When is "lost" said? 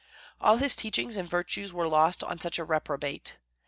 1.87-2.23